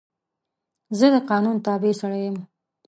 زه 0.97 1.07
د 1.13 1.15
قانون 1.29 1.55
تابع 1.65 1.93
سړی 2.01 2.21
یم. 2.27 2.37